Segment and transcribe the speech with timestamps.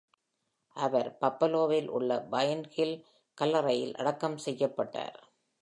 [0.75, 2.97] அவர் பஃப்பலோவில் உள்ள Pine Hill
[3.37, 5.19] கல்லறையில் அடக்கம் செய்யப்பட்டார்.